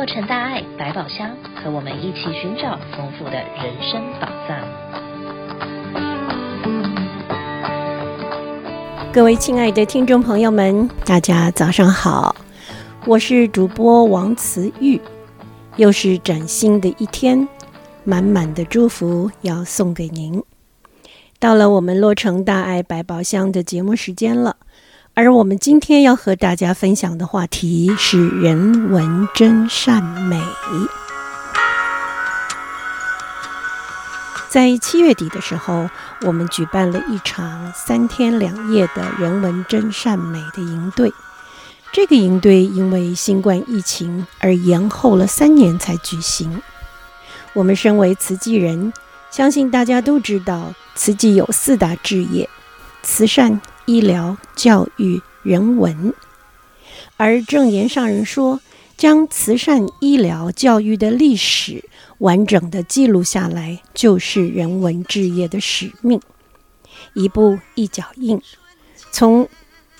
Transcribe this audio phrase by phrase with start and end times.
[0.00, 4.58] 洛城大爱百宝箱，和我们一起寻找丰富的人生宝藏。
[9.12, 12.34] 各位亲爱的听众朋友们，大家早上好，
[13.04, 14.98] 我是主播王慈玉，
[15.76, 17.46] 又是崭新的一天，
[18.02, 20.42] 满满的祝福要送给您。
[21.38, 24.56] 到了我们洛城大爱百宝箱的节目时间了。
[25.14, 30.40] 而我们今天要和大家分享的话题是人文真善美。
[34.48, 35.90] 在七月底的时候，
[36.22, 41.12] 我们举办了一场三天两夜的人文真善美的营队。
[41.92, 46.62] 这个营队因为新冠疫情而延后了三年才举行。
[47.52, 48.92] 我们身为慈济人，
[49.30, 52.48] 相信大家都知道，慈济有四大志业：
[53.02, 53.60] 慈善。
[53.86, 56.12] 医疗、教育、人文，
[57.16, 58.60] 而证言上人说，
[58.96, 61.84] 将慈善、医疗、教育的历史
[62.18, 66.20] 完整的记录下来，就是人文置业的使命。
[67.14, 68.40] 一步一脚印，
[69.10, 69.48] 从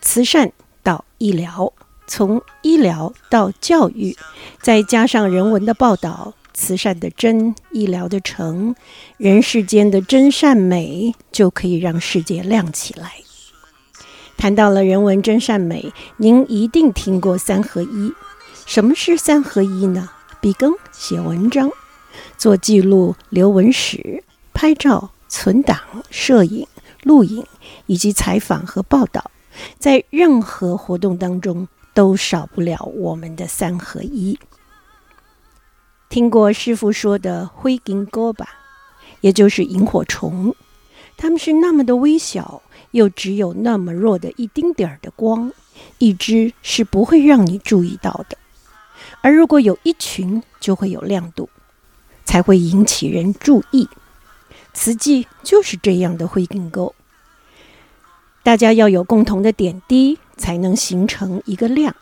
[0.00, 1.72] 慈善到医疗，
[2.06, 4.16] 从医疗到教育，
[4.60, 8.74] 再加上人文的报道，慈善的真，医疗的诚，
[9.16, 13.14] 人世间的真善美，就可以让世界亮起来。
[14.42, 18.12] 谈到了人文真善美，您一定听过三合一。
[18.66, 20.10] 什么是三合一呢？
[20.40, 21.70] 笔耕、写文章、
[22.36, 25.78] 做记录、留文史、拍照、存档、
[26.10, 26.66] 摄影、
[27.04, 27.46] 录影
[27.86, 29.30] 以及采访和报道，
[29.78, 34.36] 在任何活动当中都少不了我们的三合一。
[36.08, 38.48] 听过师傅说的“灰金钩”吧，
[39.20, 40.52] 也就是萤火虫，
[41.16, 42.62] 它们是那么的微小。
[42.92, 45.50] 又只有那么弱的一丁点儿的光，
[45.96, 48.36] 一只是不会让你注意到的；
[49.22, 51.48] 而如果有一群，就会有亮度，
[52.26, 53.88] 才会引起人注意。
[54.74, 56.94] 慈济就是这样的灰金钩，
[58.42, 61.96] 大家要有共同的点滴，才能形成一个亮。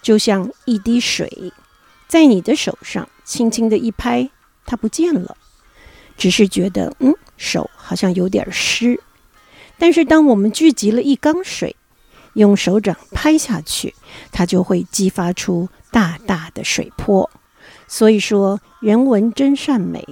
[0.00, 1.52] 就像一滴水，
[2.08, 4.30] 在你的手上轻轻的一拍，
[4.64, 5.36] 它不见了，
[6.16, 9.00] 只是觉得嗯，手好像有点湿。
[9.78, 11.76] 但是，当我们聚集了一缸水，
[12.34, 13.94] 用手掌拍下去，
[14.32, 17.30] 它就会激发出大大的水波。
[17.86, 20.02] 所以说，人文真善美，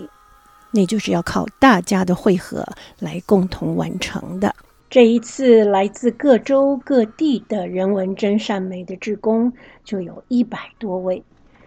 [0.72, 2.66] 那就是要靠大家的汇合
[2.98, 4.54] 来共同完成的。
[4.90, 9.52] 这一次，来自各州各地的人文真善美的志工
[9.82, 11.24] 就有一百多位，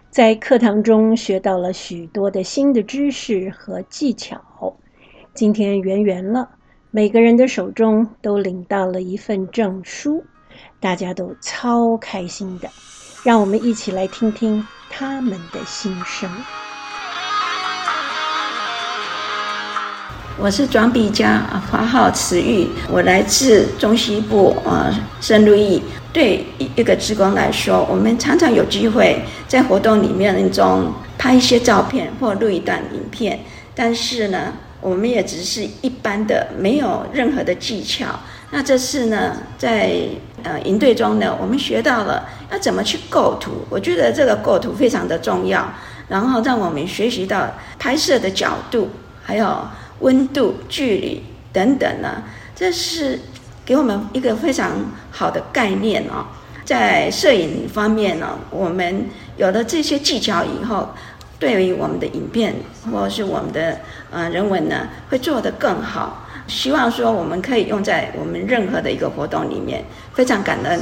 [0.08, 4.40] 在课堂中学到了许多的新的知识和技巧。
[5.38, 6.48] 今天圆圆了。
[6.90, 10.24] 每个人的手中都领到了一份证书，
[10.80, 12.68] 大家都超开心的。
[13.22, 16.28] 让我们一起来听听他们的心声。
[20.40, 25.80] 我是转笔家，法号慈玉，我来自中西部啊，圣路易。
[26.12, 33.38] 对一个职工来说，我们常常有机会在活动里面中拍一些照片或录一段影片，
[33.72, 38.06] 但是呢，我们也只是一般的，没有任何的技巧。
[38.50, 39.92] 那这次呢，在
[40.42, 43.66] 呃营队中呢，我们学到了要怎么去构图。
[43.68, 45.68] 我觉得这个构图非常的重要，
[46.08, 48.88] 然后让我们学习到拍摄的角度，
[49.22, 49.66] 还有
[49.98, 51.22] 温度、距离
[51.52, 52.22] 等等呢。
[52.54, 53.18] 这是
[53.66, 54.70] 给我们一个非常
[55.10, 56.24] 好的概念哦。
[56.64, 59.06] 在摄影方面呢，我们
[59.36, 60.88] 有了这些技巧以后。
[61.40, 62.52] 对于我们的影片
[62.90, 63.78] 或是我们的
[64.10, 66.26] 呃人文呢，会做得更好。
[66.46, 70.80] 希望说我们可以用在我们任何的一个活动里面，非常感恩。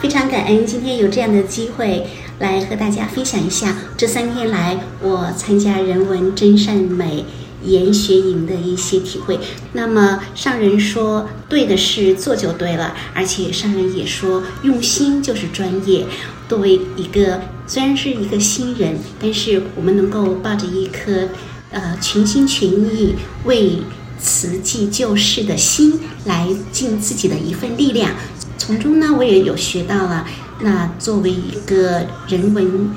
[0.00, 2.06] 非常感恩今天有这样的机会
[2.38, 7.24] 来和大家分享一下这三天来我参加人文真善美。
[7.64, 9.40] 研学营的一些体会。
[9.72, 16.06] 那么上人说，对的事做就对了，而且上人也说，用心就是专业。
[16.48, 21.28] 作为一个虽然是一个新人，但是我们能够抱着一颗
[21.70, 23.14] 呃全心全意
[23.44, 23.82] 为
[24.18, 28.12] 慈济救世的心来尽自己的一份力量，
[28.56, 30.26] 从中呢，我也有学到了。
[30.60, 32.90] 那作为一个人文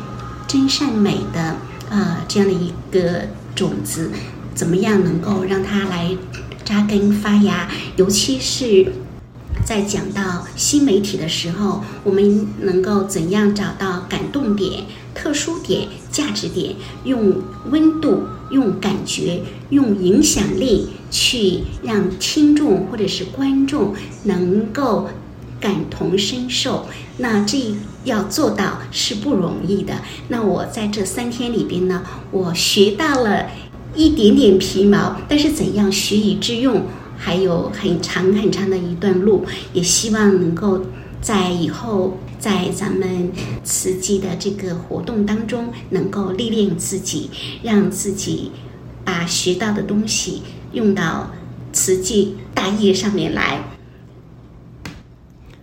[0.48, 1.58] 真善美的
[1.90, 4.10] 呃这样的一个种子。
[4.54, 6.16] 怎么样能够让它来
[6.66, 7.70] 扎根发芽？
[7.96, 8.92] 尤其是
[9.72, 14.84] 在讲到新媒体的时候，我们能够怎样找到感动点、
[15.16, 16.76] 特殊点、价值点？
[17.06, 17.36] 用
[17.70, 25.08] 温度、用感觉、用影响力去让听众或者是观众能够
[25.62, 26.88] 感同身受。
[27.20, 27.58] 那这
[28.04, 30.02] 要做到是不容易的。
[30.28, 33.46] 那我在这三天里边呢，我学到了
[33.96, 36.84] 一点点皮毛，但是怎样学以致用，
[37.24, 39.46] 还有很长很长的一段路。
[39.72, 40.82] 也希望能够
[41.22, 43.32] 在以后在咱们
[43.64, 47.30] 慈济的这个活动当中，能够历练自己，
[47.62, 48.52] 让自己
[49.06, 50.42] 把学到的东西
[50.74, 51.30] 用到
[51.72, 53.62] 慈济大业上面来。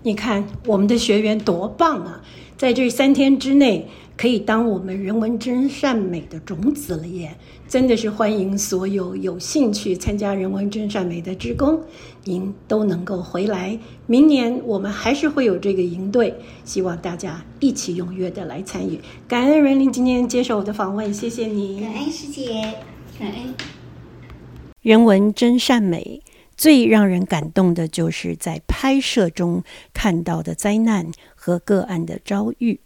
[0.03, 2.23] 你看我们的学员多棒啊！
[2.57, 3.87] 在这三天之内，
[4.17, 7.37] 可以当我们人文真善美的种子了耶！
[7.69, 11.81] 真的是欢迎所有有兴趣参加人文真善美的职工，
[12.25, 13.79] 您都能够回来。
[14.07, 16.35] 明年我们还是会有这个营队，
[16.65, 18.99] 希望大家一起踊跃的来参与。
[19.29, 21.81] 感恩瑞林今天接受我的访问，谢谢你。
[21.81, 22.75] 感恩师姐，
[23.19, 23.55] 感恩。
[24.81, 26.23] 人文真善美。
[26.59, 29.63] 最让人感动的就是在拍摄中
[29.95, 32.81] 看到的灾难和个案的遭遇。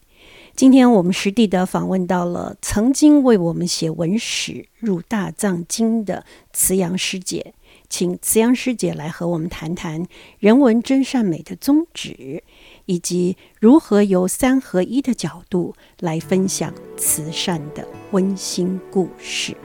[0.54, 7.54] 今天我们实地的访问到了曾经为我们写文史入大藏经的慈阳师姐，
[7.88, 10.06] 请慈阳师姐来和我们谈谈
[10.38, 12.44] 人文真善美的宗旨，
[12.84, 19.56] 以及如何由三合一的角度来分享慈善的温馨故事。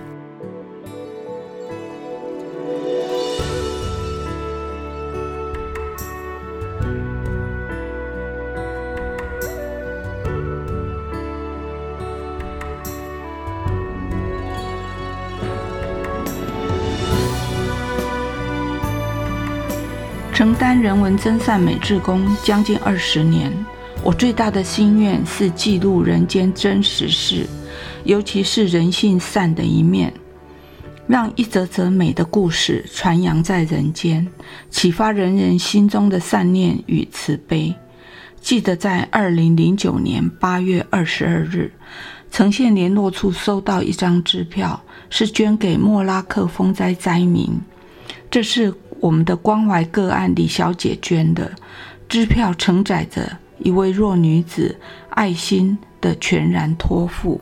[20.37, 23.51] 承担人文真善美志工将近二十年，
[24.03, 27.47] 我最大的心愿是记录人间真实事，
[28.03, 30.13] 尤其是人性善的一面，
[31.07, 34.27] 让一则则美的故事传扬在人间，
[34.69, 37.73] 启发人人心中的善念与慈悲。
[38.39, 41.71] 记得在二零零九年八月二十二日，
[42.29, 44.79] 呈现联络处收到一张支票，
[45.09, 47.59] 是捐给莫拉克风灾灾民，
[48.29, 48.71] 这是。
[48.99, 51.51] 我们的关怀个案李小姐捐的
[52.09, 54.77] 支票，承载着一位弱女子
[55.09, 57.39] 爱心的全然托付。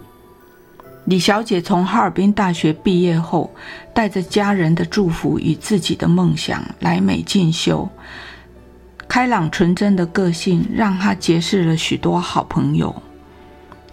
[1.06, 3.54] 李小姐从哈尔滨大学毕业后，
[3.94, 7.88] 带着家人的祝福与自己的梦想来美进修。
[9.08, 13.02] 开朗纯真的个性让她结识了许多好朋友。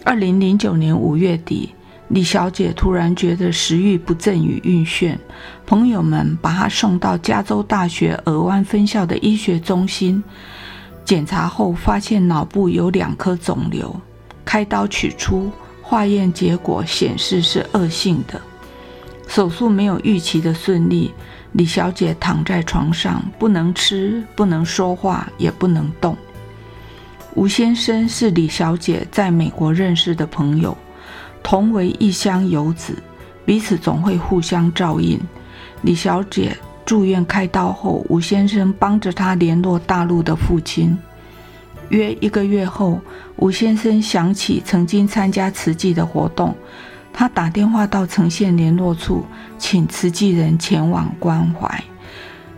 [0.04, 1.74] 二零零九年五月底。
[2.12, 5.16] 李小姐突然觉得食欲不振与晕眩，
[5.64, 10.22] 朋友们把她送到加州大学尔湾分校的医学中心
[11.06, 13.98] 检查后，发现脑部有两颗肿瘤，
[14.44, 15.50] 开刀取出，
[15.80, 18.38] 化验结果显示是恶性的。
[19.26, 21.10] 手术没有预期的顺利，
[21.52, 26.14] 李小姐躺在床上，不能吃，不能说话，也不能动。
[27.34, 30.76] 吴先生是李小姐在美国认识的朋友。
[31.42, 32.96] 同为异乡游子，
[33.44, 35.20] 彼此总会互相照应。
[35.82, 40.96] 李小姐住院开刀后，吴先生帮着她联络大陆的父亲。
[41.88, 43.00] 约一个月后，
[43.36, 46.54] 吴先生想起曾经参加慈济的活动，
[47.12, 49.26] 他打电话到呈县联络处，
[49.58, 51.84] 请慈济人前往关怀。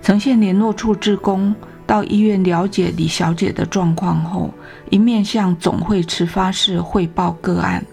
[0.02, 1.52] 呈县联络处志工
[1.86, 4.53] 到医院了解李小姐的状况后，
[4.91, 7.84] 一面向总会慈发室汇报个案。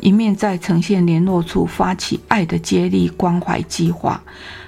[0.00, 4.22] 一面在呈现联络处发起爱的接力关怀计划，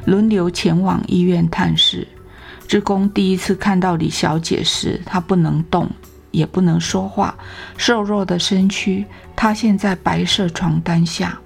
[0.04, 2.06] 轮流前往医院探视。
[2.66, 5.88] 志工第一次看到李小姐时，她不能动，
[6.30, 7.37] 也不能说话，
[7.76, 9.04] 瘦弱的身躯
[9.37, 11.38] 塌陷在白色床单下。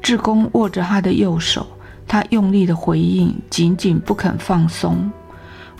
[0.00, 1.66] 志工握着她的右手，
[2.08, 5.10] 她用力的回应，紧紧不肯放松。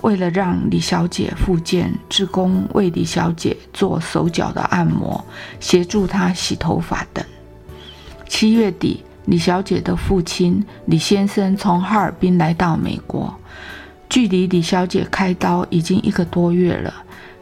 [0.02, 5.25] 为了让李小姐复健，志工为李小姐做手脚的按摩，
[5.59, 7.25] 协助她洗头发等。
[8.28, 13.32] 七月底，李小姐的父亲李先生从哈尔滨来到美国，
[14.09, 16.92] 距离李小姐开刀已经一个多月了。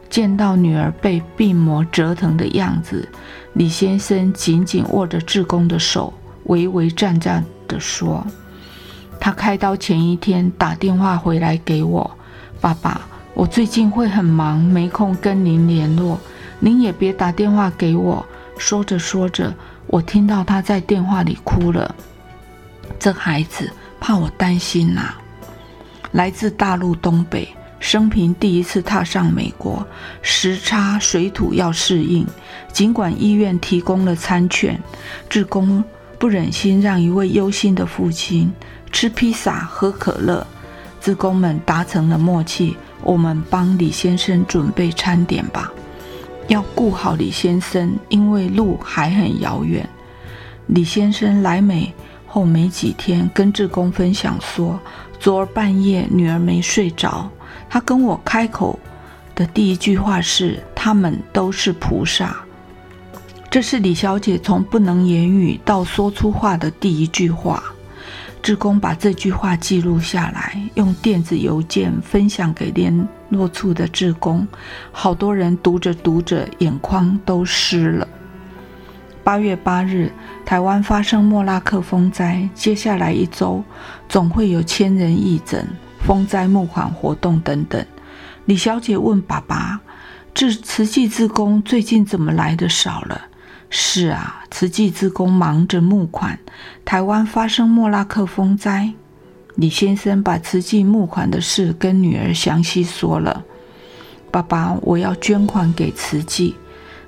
[0.07, 3.07] 见到女儿被病魔折腾的样子，
[3.53, 6.13] 李先生紧紧握着志工的手，
[6.43, 8.27] 微微颤颤地说
[9.19, 12.11] ：“他开刀前一天打电话回来给我。”
[12.61, 13.01] 爸爸，
[13.33, 16.19] 我最近会很忙，没空跟您联络，
[16.59, 18.23] 您也别打电话给我。
[18.55, 19.51] 说着说着，
[19.87, 21.95] 我听到他在电话里哭了。
[22.99, 23.67] 这孩子
[23.99, 25.17] 怕我担心呐、啊。
[26.11, 27.49] 来自大陆东北，
[27.79, 29.83] 生平第一次踏上美国，
[30.21, 32.27] 时差水土要适应。
[32.71, 34.79] 尽管医院提供了餐券，
[35.27, 35.83] 志工
[36.19, 38.53] 不忍心让一位忧心的父亲
[38.91, 40.45] 吃披萨、喝可乐。
[41.01, 45.71] 职工们达成了默契，我们帮李先生准备餐点吧。
[46.47, 49.87] 要顾好李先生，因为路还很遥远。
[50.67, 51.91] 李先生来美
[52.27, 54.79] 后没几天，跟志工分享说，
[55.19, 57.29] 昨儿半夜女儿没睡着，
[57.67, 58.79] 他跟我开口
[59.33, 62.35] 的第一句话是：“他们都是菩萨。”
[63.49, 67.63] 这是李小姐从不能言语到说出话的第一句话。
[68.41, 74.47] 志工把这句话记录下来，用电子邮件分享给联络处的志工，
[74.91, 78.07] 好多人读着读着，眼眶都湿了。
[79.23, 80.11] 八月八日，
[80.43, 83.63] 台湾发生莫拉克风灾，接下来一周
[84.09, 85.67] 总会有千人义诊、
[85.99, 87.85] 风灾募款活动等等。
[88.45, 89.79] 李小姐问爸爸
[90.33, 93.21] ：“这慈济志工最近怎么来的少了？”
[93.73, 96.37] 是啊，慈济志工忙着募款。
[96.83, 98.91] 台湾发生莫拉克风灾，
[99.55, 103.45] 李先生把慈济募款的事跟女儿详细说了。
[104.29, 106.53] 爸爸，我要捐款给慈济。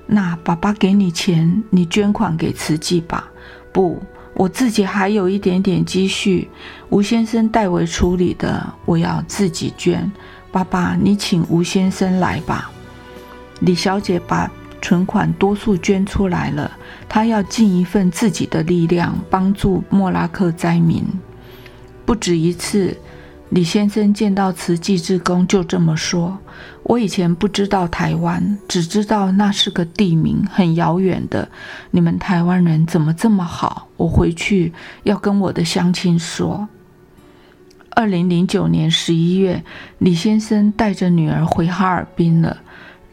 [0.06, 3.30] 那爸爸给你钱，你捐款给慈济吧。
[3.70, 4.02] 不，
[4.32, 6.48] 我自己还有一点点积蓄，
[6.88, 10.10] 吴先生代为处理的，我要自己捐。
[10.50, 12.70] 爸爸，你请吴先生来吧。
[13.60, 14.50] 李小姐把。
[14.84, 16.70] 存款多数捐出来了，
[17.08, 21.02] 他要尽一份自己的力量帮助莫拉克灾民。
[22.04, 22.94] 不止一次，
[23.48, 26.36] 李先生见到慈济志工就这么说
[26.84, 31.48] ：“我以前不知道台湾，只知道那是个地名，很遥远的。
[31.90, 33.88] 你们台湾人怎么这么好？
[33.96, 34.74] 我回去
[35.04, 36.68] 要跟我的乡亲说。”
[37.96, 39.64] 二零零九年十一月，
[39.96, 42.58] 李先生带着女儿回哈尔滨了。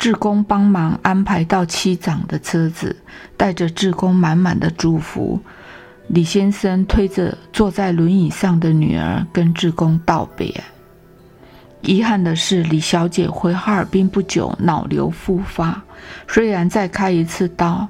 [0.01, 2.95] 志工帮忙安排到七长的车子，
[3.37, 5.39] 带着志工满满的祝福。
[6.07, 10.63] 李先生推着坐在轮椅上的女儿，跟志工道别。
[11.81, 15.79] 遗憾的是，李小姐回哈尔滨不久，脑瘤复发，
[16.27, 17.87] 虽然再开一次刀，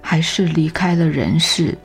[0.00, 1.76] 还是离开了人世。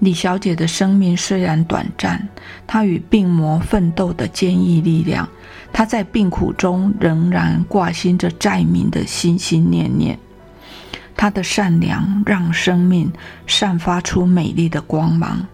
[0.00, 2.28] 李小姐的生命虽然短暂，
[2.66, 5.28] 她与病魔奋斗的坚毅力量。
[5.72, 10.18] 她在病苦中仍然挂心着灾民的心心念念，
[11.16, 13.10] 她的善良让生命
[13.46, 15.46] 散发出美丽的光芒，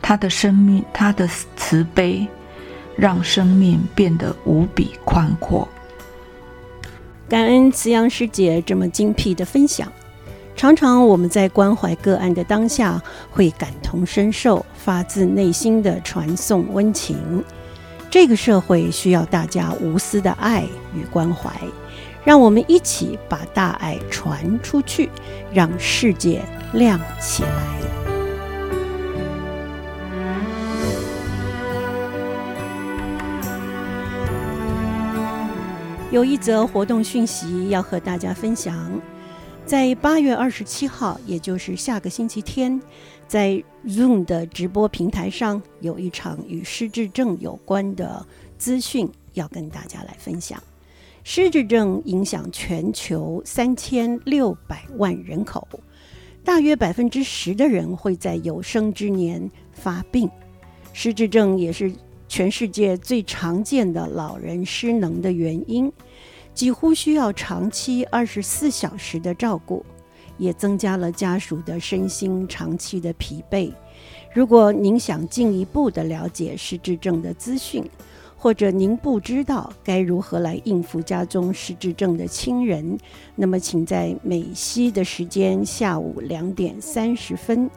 [0.00, 2.26] 她的生命，她的慈悲
[2.96, 5.68] 让生命变得无比宽阔。
[7.28, 9.90] 感恩慈阳师姐这么精辟的分享，
[10.56, 17.44] 常常我们在关怀个案的当下，会感同身受，发自内心的传送温情。
[18.10, 21.50] 这个社会需要大家无私的爱与关怀，
[22.24, 25.10] 让我们一起把大爱传出去，
[25.52, 27.50] 让世界亮起来。
[36.10, 38.74] 有一则活动讯息要和大家分享，
[39.66, 42.80] 在八月二十七号，也就是下个星期天。
[43.26, 48.24] 在 Zoom 的直播平台上，有一场与失智症有关的
[48.56, 50.62] 资讯要跟大家来分享。
[51.24, 55.66] 失智症影响全球三千六百万人口，
[56.44, 60.30] 大约百分之十的人会在有生之年发病。
[60.92, 61.92] 失智症也是
[62.28, 65.92] 全世界最常见的老人失能的原因，
[66.56, 69.86] 几乎需要长期二十四小时的照顾。
[70.38, 73.72] 也增加了家属的身心长期的疲惫。
[74.34, 77.82] 如果您想进一步的了解失智症的资讯，
[78.36, 82.98] 或者您不知道该如何来应付家中失智症的亲人，
[83.34, 87.70] 那么请在美西的时间下午两点三十分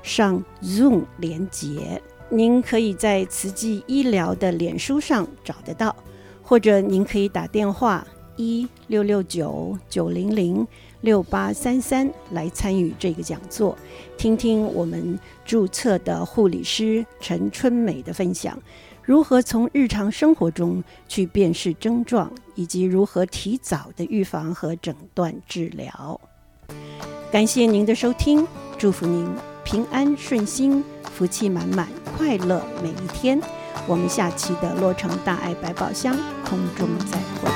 [0.00, 2.00] 上 Zoom 连结。
[2.30, 5.96] 您可以在慈济医疗的脸书上找得到，
[6.42, 10.66] 或者您可以打电话一六六九九零零。
[11.02, 13.76] 六八三三来参与这个讲座，
[14.16, 18.58] 听听我们注册的护理师陈春美的分享，
[19.02, 26.18] 如何从日常生活中去辨识症状，以及如何提早的预防和诊断治疗。
[27.30, 28.48] 感谢您的收听，
[28.78, 29.28] 祝福您
[29.62, 31.86] 平安顺心，福气满满，
[32.16, 33.38] 快乐每一天。
[33.86, 36.16] 我们下期的洛城大爱百宝箱
[36.48, 37.53] 空中再会。